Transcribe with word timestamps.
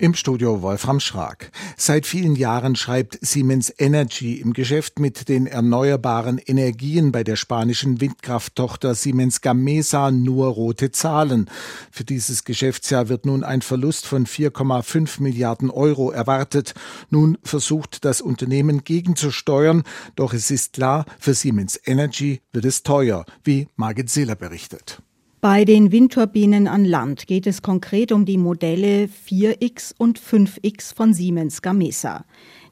Im 0.00 0.14
Studio 0.14 0.62
Wolfram 0.62 0.98
Schrag. 0.98 1.52
Seit 1.76 2.06
vielen 2.06 2.34
Jahren 2.34 2.74
schreibt 2.74 3.18
Siemens 3.20 3.70
Energy 3.76 4.36
im 4.40 4.54
Geschäft 4.54 4.98
mit 4.98 5.28
den 5.28 5.46
erneuerbaren 5.46 6.38
Energien 6.38 7.12
bei 7.12 7.22
der 7.22 7.36
spanischen 7.36 8.00
Windkrafttochter 8.00 8.94
Siemens 8.94 9.42
Gamesa 9.42 10.10
nur 10.10 10.46
rote 10.46 10.90
Zahlen. 10.90 11.50
Für 11.90 12.04
dieses 12.04 12.44
Geschäftsjahr 12.44 13.10
wird 13.10 13.26
nun 13.26 13.44
ein 13.44 13.60
Verlust 13.60 14.06
von 14.06 14.24
4,5 14.24 15.20
Milliarden 15.20 15.68
Euro 15.68 16.10
erwartet. 16.10 16.72
Nun 17.10 17.36
versucht 17.42 18.06
das 18.06 18.22
Unternehmen 18.22 18.84
gegenzusteuern, 18.84 19.82
doch 20.16 20.32
es 20.32 20.50
ist 20.50 20.72
klar, 20.72 21.04
für 21.18 21.34
Siemens 21.34 21.78
Energy 21.84 22.40
wird 22.54 22.64
es 22.64 22.82
teuer, 22.82 23.26
wie 23.44 23.68
Margit 23.76 24.08
Seeler 24.08 24.34
berichtet. 24.34 25.02
Bei 25.42 25.64
den 25.64 25.90
Windturbinen 25.90 26.68
an 26.68 26.84
Land 26.84 27.26
geht 27.26 27.46
es 27.46 27.62
konkret 27.62 28.12
um 28.12 28.26
die 28.26 28.36
Modelle 28.36 29.06
4X 29.06 29.94
und 29.96 30.20
5X 30.20 30.94
von 30.94 31.14
Siemens 31.14 31.62
Gamesa. 31.62 32.26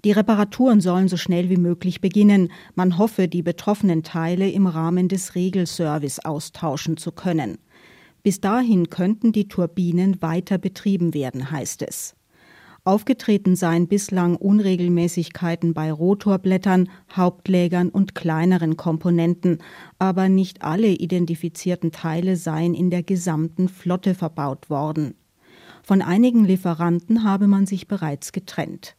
Die 0.05 0.13
Reparaturen 0.13 0.83
sollen 0.83 1.09
so 1.09 1.17
schnell 1.17 1.49
wie 1.49 1.57
möglich 1.57 2.03
beginnen. 2.03 2.53
Man 2.75 2.99
hoffe, 2.99 3.27
die 3.27 3.41
betroffenen 3.41 4.03
Teile 4.03 4.51
im 4.51 4.67
Rahmen 4.67 5.09
des 5.09 5.35
Regelservice 5.35 6.19
austauschen 6.19 6.99
zu 6.99 7.11
können. 7.11 7.57
Bis 8.23 8.43
dahin 8.43 8.91
könnten 8.91 9.33
die 9.33 9.49
Turbinen 9.49 10.21
weiter 10.21 10.59
betrieben 10.59 11.15
werden, 11.15 11.51
heißt 11.51 11.81
es. 11.81 12.18
Aufgetreten 12.89 13.55
seien 13.55 13.87
bislang 13.87 14.35
Unregelmäßigkeiten 14.35 15.75
bei 15.75 15.93
Rotorblättern, 15.93 16.89
Hauptlägern 17.15 17.91
und 17.91 18.15
kleineren 18.15 18.79
Komponenten, 18.79 19.59
aber 19.99 20.31
nicht 20.31 20.63
alle 20.63 20.89
identifizierten 20.89 21.93
Teile 21.93 22.37
seien 22.37 22.73
in 22.73 22.89
der 22.89 23.03
gesamten 23.03 23.69
Flotte 23.69 24.15
verbaut 24.15 24.71
worden. 24.71 25.17
Von 25.83 26.01
einigen 26.01 26.47
Lieferanten 26.47 27.25
habe 27.25 27.47
man 27.47 27.67
sich 27.67 27.89
bereits 27.89 28.33
getrennt. 28.33 28.97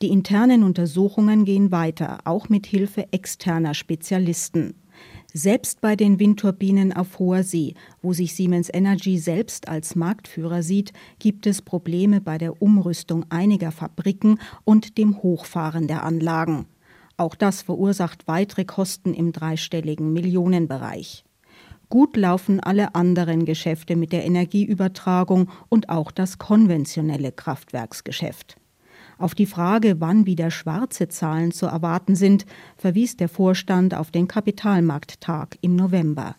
Die 0.00 0.08
internen 0.08 0.62
Untersuchungen 0.62 1.44
gehen 1.44 1.70
weiter, 1.70 2.20
auch 2.24 2.48
mit 2.48 2.64
Hilfe 2.64 3.12
externer 3.12 3.74
Spezialisten. 3.74 4.76
Selbst 5.38 5.82
bei 5.82 5.96
den 5.96 6.18
Windturbinen 6.18 6.94
auf 6.94 7.18
hoher 7.18 7.42
See, 7.42 7.74
wo 8.00 8.14
sich 8.14 8.34
Siemens 8.34 8.70
Energy 8.72 9.18
selbst 9.18 9.68
als 9.68 9.94
Marktführer 9.94 10.62
sieht, 10.62 10.94
gibt 11.18 11.46
es 11.46 11.60
Probleme 11.60 12.22
bei 12.22 12.38
der 12.38 12.62
Umrüstung 12.62 13.26
einiger 13.28 13.70
Fabriken 13.70 14.38
und 14.64 14.96
dem 14.96 15.22
Hochfahren 15.22 15.88
der 15.88 16.04
Anlagen. 16.04 16.64
Auch 17.18 17.34
das 17.34 17.60
verursacht 17.60 18.26
weitere 18.26 18.64
Kosten 18.64 19.12
im 19.12 19.32
dreistelligen 19.32 20.10
Millionenbereich. 20.14 21.22
Gut 21.90 22.16
laufen 22.16 22.58
alle 22.60 22.94
anderen 22.94 23.44
Geschäfte 23.44 23.94
mit 23.94 24.12
der 24.12 24.24
Energieübertragung 24.24 25.50
und 25.68 25.90
auch 25.90 26.12
das 26.12 26.38
konventionelle 26.38 27.30
Kraftwerksgeschäft. 27.30 28.56
Auf 29.18 29.34
die 29.34 29.46
Frage, 29.46 30.00
wann 30.00 30.26
wieder 30.26 30.50
schwarze 30.50 31.08
Zahlen 31.08 31.50
zu 31.52 31.66
erwarten 31.66 32.16
sind, 32.16 32.44
verwies 32.76 33.16
der 33.16 33.28
Vorstand 33.28 33.94
auf 33.94 34.10
den 34.10 34.28
Kapitalmarkttag 34.28 35.56
im 35.62 35.74
November. 35.74 36.36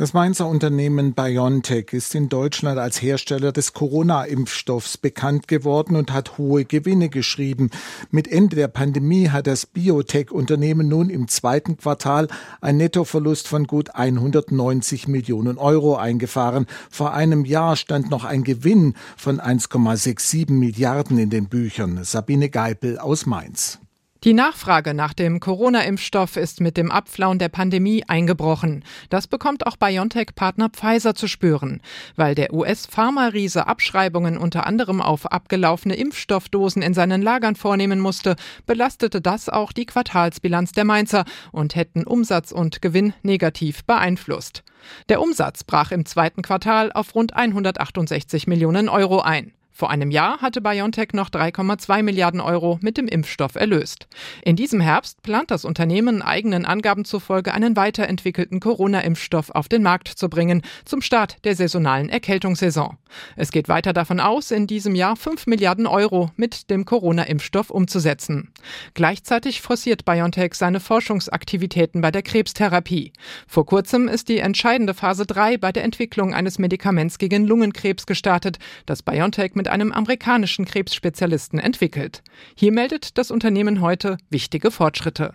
Das 0.00 0.14
Mainzer 0.14 0.46
Unternehmen 0.46 1.12
BioNTech 1.12 1.92
ist 1.92 2.14
in 2.14 2.30
Deutschland 2.30 2.78
als 2.78 3.02
Hersteller 3.02 3.52
des 3.52 3.74
Corona-Impfstoffs 3.74 4.96
bekannt 4.96 5.46
geworden 5.46 5.94
und 5.94 6.10
hat 6.10 6.38
hohe 6.38 6.64
Gewinne 6.64 7.10
geschrieben. 7.10 7.68
Mit 8.10 8.26
Ende 8.26 8.56
der 8.56 8.68
Pandemie 8.68 9.28
hat 9.28 9.46
das 9.46 9.66
Biotech-Unternehmen 9.66 10.88
nun 10.88 11.10
im 11.10 11.28
zweiten 11.28 11.76
Quartal 11.76 12.28
einen 12.62 12.78
Nettoverlust 12.78 13.46
von 13.46 13.66
gut 13.66 13.94
190 13.94 15.06
Millionen 15.06 15.58
Euro 15.58 15.96
eingefahren. 15.96 16.64
Vor 16.88 17.12
einem 17.12 17.44
Jahr 17.44 17.76
stand 17.76 18.08
noch 18.08 18.24
ein 18.24 18.42
Gewinn 18.42 18.94
von 19.18 19.38
1,67 19.38 20.50
Milliarden 20.50 21.18
in 21.18 21.28
den 21.28 21.50
Büchern. 21.50 22.04
Sabine 22.04 22.48
Geipel 22.48 22.98
aus 22.98 23.26
Mainz. 23.26 23.80
Die 24.22 24.34
Nachfrage 24.34 24.92
nach 24.92 25.14
dem 25.14 25.40
Corona-Impfstoff 25.40 26.36
ist 26.36 26.60
mit 26.60 26.76
dem 26.76 26.90
Abflauen 26.90 27.38
der 27.38 27.48
Pandemie 27.48 28.04
eingebrochen. 28.06 28.84
Das 29.08 29.26
bekommt 29.26 29.66
auch 29.66 29.78
BioNTech-Partner 29.78 30.68
Pfizer 30.68 31.14
zu 31.14 31.26
spüren. 31.26 31.80
Weil 32.16 32.34
der 32.34 32.52
US-Pharma-Riese 32.52 33.66
Abschreibungen 33.66 34.36
unter 34.36 34.66
anderem 34.66 35.00
auf 35.00 35.24
abgelaufene 35.24 35.94
Impfstoffdosen 35.94 36.82
in 36.82 36.92
seinen 36.92 37.22
Lagern 37.22 37.56
vornehmen 37.56 37.98
musste, 37.98 38.36
belastete 38.66 39.22
das 39.22 39.48
auch 39.48 39.72
die 39.72 39.86
Quartalsbilanz 39.86 40.72
der 40.72 40.84
Mainzer 40.84 41.24
und 41.50 41.74
hätten 41.74 42.04
Umsatz 42.04 42.52
und 42.52 42.82
Gewinn 42.82 43.14
negativ 43.22 43.84
beeinflusst. 43.84 44.64
Der 45.08 45.22
Umsatz 45.22 45.64
brach 45.64 45.92
im 45.92 46.04
zweiten 46.04 46.42
Quartal 46.42 46.92
auf 46.92 47.14
rund 47.14 47.34
168 47.34 48.46
Millionen 48.46 48.90
Euro 48.90 49.22
ein. 49.22 49.54
Vor 49.72 49.90
einem 49.90 50.10
Jahr 50.10 50.38
hatte 50.42 50.60
BioNTech 50.60 51.12
noch 51.12 51.30
3,2 51.30 52.02
Milliarden 52.02 52.40
Euro 52.40 52.78
mit 52.82 52.96
dem 52.96 53.06
Impfstoff 53.06 53.54
erlöst. 53.54 54.08
In 54.42 54.56
diesem 54.56 54.80
Herbst 54.80 55.22
plant 55.22 55.50
das 55.50 55.64
Unternehmen 55.64 56.22
eigenen 56.22 56.66
Angaben 56.66 57.04
zufolge 57.04 57.54
einen 57.54 57.76
weiterentwickelten 57.76 58.60
Corona-Impfstoff 58.60 59.50
auf 59.50 59.68
den 59.68 59.82
Markt 59.82 60.08
zu 60.08 60.28
bringen, 60.28 60.62
zum 60.84 61.02
Start 61.02 61.44
der 61.44 61.54
saisonalen 61.54 62.08
Erkältungssaison. 62.08 62.98
Es 63.36 63.52
geht 63.52 63.68
weiter 63.68 63.92
davon 63.92 64.20
aus, 64.20 64.50
in 64.50 64.66
diesem 64.66 64.94
Jahr 64.94 65.16
5 65.16 65.46
Milliarden 65.46 65.86
Euro 65.86 66.30
mit 66.36 66.70
dem 66.70 66.84
Corona-Impfstoff 66.84 67.70
umzusetzen. 67.70 68.52
Gleichzeitig 68.94 69.62
forciert 69.62 70.04
BioNTech 70.04 70.54
seine 70.54 70.80
Forschungsaktivitäten 70.80 72.00
bei 72.00 72.10
der 72.10 72.22
Krebstherapie. 72.22 73.12
Vor 73.46 73.66
kurzem 73.66 74.08
ist 74.08 74.28
die 74.28 74.38
entscheidende 74.38 74.94
Phase 74.94 75.26
3 75.26 75.58
bei 75.58 75.72
der 75.72 75.84
Entwicklung 75.84 76.34
eines 76.34 76.58
Medikaments 76.58 77.18
gegen 77.18 77.46
Lungenkrebs 77.46 78.06
gestartet, 78.06 78.58
das 78.86 79.02
BioNTech 79.02 79.54
mit 79.60 79.68
einem 79.68 79.92
amerikanischen 79.92 80.64
Krebsspezialisten 80.64 81.58
entwickelt. 81.58 82.22
Hier 82.54 82.72
meldet 82.72 83.18
das 83.18 83.30
Unternehmen 83.30 83.82
heute 83.82 84.16
wichtige 84.30 84.70
Fortschritte. 84.70 85.34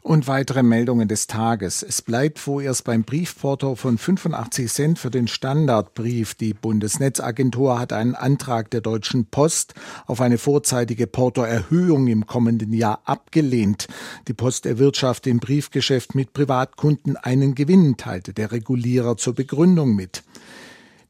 Und 0.00 0.26
weitere 0.26 0.62
Meldungen 0.62 1.06
des 1.06 1.26
Tages. 1.26 1.82
Es 1.82 2.00
bleibt 2.00 2.38
vorerst 2.38 2.84
beim 2.84 3.02
Briefporto 3.04 3.74
von 3.74 3.98
85 3.98 4.72
Cent 4.72 4.98
für 4.98 5.10
den 5.10 5.28
Standardbrief. 5.28 6.34
Die 6.34 6.54
Bundesnetzagentur 6.54 7.78
hat 7.78 7.92
einen 7.92 8.14
Antrag 8.14 8.70
der 8.70 8.80
Deutschen 8.80 9.26
Post 9.26 9.74
auf 10.06 10.22
eine 10.22 10.38
vorzeitige 10.38 11.06
Portoerhöhung 11.06 12.06
im 12.06 12.26
kommenden 12.26 12.72
Jahr 12.72 13.02
abgelehnt. 13.04 13.86
Die 14.28 14.32
Post 14.32 14.64
erwirtschaftet 14.64 15.30
im 15.30 15.40
Briefgeschäft 15.40 16.14
mit 16.14 16.32
Privatkunden 16.32 17.18
einen 17.18 17.54
Gewinn, 17.54 17.98
teilte 17.98 18.32
der 18.32 18.50
Regulierer 18.50 19.18
zur 19.18 19.34
Begründung 19.34 19.94
mit. 19.94 20.22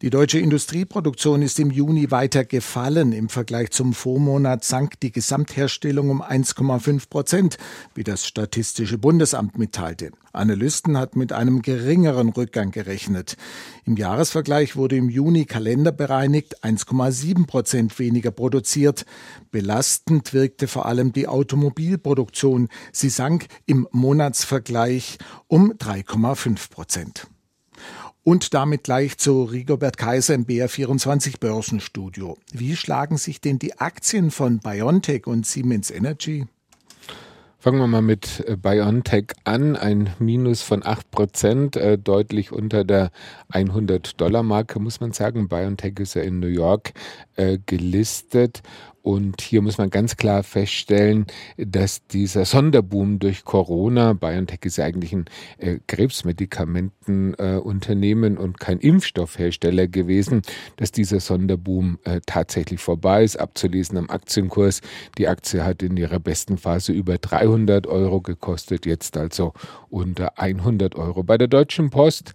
Die 0.01 0.11
deutsche 0.11 0.39
Industrieproduktion 0.39 1.43
ist 1.43 1.59
im 1.59 1.73
Juni 1.73 2.13
weiter 2.13 2.45
gefallen. 2.45 3.11
Im 3.11 3.29
Vergleich 3.29 3.73
zum 3.73 3.95
Vormonat 3.95 4.63
sank 4.63 5.01
die 5.01 5.11
Gesamtherstellung 5.11 6.11
um 6.11 6.23
1,5 6.23 7.09
Prozent, 7.11 7.59
wie 7.97 8.05
das 8.05 8.25
Statistische 8.25 8.97
Bundesamt 8.97 9.59
mitteilte. 9.59 10.13
Analysten 10.33 10.97
hat 10.97 11.17
mit 11.17 11.33
einem 11.33 11.63
geringeren 11.63 12.29
Rückgang 12.29 12.71
gerechnet. 12.71 13.37
Im 13.87 13.97
Jahresvergleich 13.97 14.77
wurde 14.77 14.95
im 14.95 15.09
Juni 15.09 15.47
kalenderbereinigt 15.47 16.63
1,7 16.63 17.49
Prozent 17.49 17.99
weniger 17.99 18.31
produziert. 18.31 19.05
Belastend 19.51 20.33
wirkte 20.33 20.69
vor 20.69 20.87
allem 20.87 21.13
die 21.13 21.27
Automobilproduktion. 21.27 22.69
Sie 22.93 23.09
sank 23.09 23.47
im 23.67 23.89
Monatsvergleich 23.91 25.19
um 25.49 25.73
3,5 25.73 26.71
Prozent. 26.71 27.27
Und 28.25 28.53
damit 28.53 28.85
gleich 28.85 29.17
zu 29.17 29.45
Rigobert 29.45 29.97
Kaiser 29.97 30.35
im 30.35 30.45
BR24 30.45 31.41
Börsenstudio. 31.41 32.37
Wie 32.53 32.77
schlagen 32.77 33.17
sich 33.17 33.41
denn 33.41 33.59
die 33.59 33.79
Aktien 33.79 34.31
von 34.31 34.59
BioNTech 34.59 35.27
und 35.27 35.47
Siemens 35.47 35.91
Energy? 35.91 36.47
Fangen 37.61 37.81
wir 37.81 37.89
mal 37.89 38.03
mit 38.03 38.45
äh, 38.47 38.57
BioNTech 38.57 39.33
an. 39.43 39.75
Ein 39.75 40.11
Minus 40.21 40.63
von 40.63 40.87
8 40.87 41.11
Prozent, 41.11 41.77
äh, 41.77 41.99
deutlich 41.99 42.53
unter 42.53 42.85
der 42.85 43.11
100-Dollar-Marke, 43.53 44.79
muss 44.79 45.01
man 45.01 45.11
sagen. 45.11 45.49
BioNTech 45.49 45.99
ist 45.99 46.15
ja 46.15 46.23
in 46.23 46.39
New 46.39 46.47
York 46.47 46.93
äh, 47.35 47.59
gelistet 47.67 48.63
und 49.03 49.41
hier 49.41 49.63
muss 49.63 49.79
man 49.79 49.89
ganz 49.91 50.17
klar 50.17 50.43
feststellen, 50.43 51.27
dass 51.57 52.05
dieser 52.07 52.45
Sonderboom 52.45 53.19
durch 53.19 53.45
Corona, 53.45 54.13
BioNTech 54.13 54.61
ist 54.65 54.77
ja 54.79 54.85
eigentlich 54.85 55.13
ein 55.13 55.25
äh, 55.59 55.79
Krebsmedikamentenunternehmen 55.87 58.37
äh, 58.37 58.39
und 58.39 58.61
kein 58.61 58.81
Impfstoffhersteller 58.81 59.87
gewesen, 59.87 60.43
dass 60.77 60.93
dieser 60.93 61.21
Sonderboom 61.21 61.99
äh, 62.05 62.21
tatsächlich 62.27 62.81
vorbei 62.81 63.25
ist, 63.25 63.37
abzulesen 63.37 63.97
am 63.99 64.11
Aktienkurs. 64.11 64.81
Die 65.17 65.29
Aktie 65.29 65.65
hat 65.65 65.83
in 65.83 65.97
ihrer 65.97 66.19
besten 66.19 66.59
Phase 66.59 66.93
über 66.93 67.17
300 67.19 67.87
Euro 67.87 68.21
gekostet, 68.21 68.85
jetzt 68.85 69.17
also 69.17 69.53
unter 69.89 70.39
100 70.39 70.97
Euro. 70.97 71.23
Bei 71.23 71.39
der 71.39 71.49
Deutschen 71.49 71.89
Post 71.91 72.35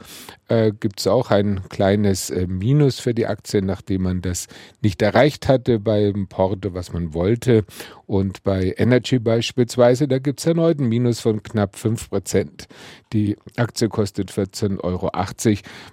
äh, 0.53 0.71
gibt 0.71 0.99
es 0.99 1.07
auch 1.07 1.31
ein 1.31 1.67
kleines 1.69 2.29
äh, 2.29 2.45
Minus 2.47 2.99
für 2.99 3.13
die 3.13 3.25
Aktie, 3.25 3.61
nachdem 3.61 4.03
man 4.03 4.21
das 4.21 4.47
nicht 4.81 5.01
erreicht 5.01 5.47
hatte 5.47 5.79
beim 5.79 6.27
Porto, 6.27 6.73
was 6.73 6.93
man 6.93 7.13
wollte. 7.13 7.65
Und 8.05 8.43
bei 8.43 8.75
Energy 8.77 9.17
beispielsweise, 9.19 10.07
da 10.07 10.19
gibt 10.19 10.39
es 10.39 10.45
erneut 10.45 10.79
ein 10.79 10.87
Minus 10.87 11.19
von 11.19 11.41
knapp 11.41 11.75
5 11.75 12.09
Prozent. 12.09 12.67
Die 13.13 13.37
Aktie 13.57 13.89
kostet 13.89 14.31
14,80 14.31 14.79
Euro. 14.83 15.09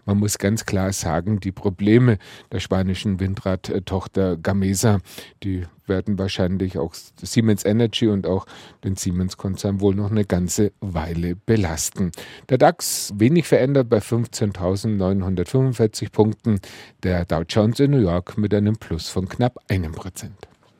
Man 0.05 0.19
muss 0.19 0.39
ganz 0.39 0.67
klar 0.67 0.93
sagen, 0.93 1.41
die 1.41 1.53
Probleme 1.53 2.19
der 2.53 2.61
spanischen 2.61 3.21
Windradtochter 3.21 4.37
Gamesa, 4.37 4.99
die 5.43 5.65
werden 5.91 6.19
wahrscheinlich 6.19 6.79
auch 6.79 6.95
Siemens 6.95 7.67
Energy 7.67 8.09
und 8.09 8.27
auch 8.27 8.47
den 8.83 8.97
Siemens-Konzern 8.97 9.83
wohl 9.83 9.95
noch 9.95 10.11
eine 10.11 10.25
ganze 10.25 10.73
Weile 10.81 11.37
belasten. 11.37 12.13
Der 12.49 12.57
DAX 12.57 13.13
wenig 13.17 13.47
verändert 13.47 13.91
bei 13.91 13.99
15.945 13.99 16.11
Punkten, 16.11 16.61
der 17.03 17.27
Dow 17.27 17.43
Jones 17.47 17.81
in 17.81 17.91
New 17.91 17.99
York 17.99 18.39
mit 18.39 18.55
einem 18.55 18.77
Plus 18.77 19.11
von 19.11 19.29
knapp 19.29 19.59
einem 19.69 19.93
Prozent. 19.93 20.50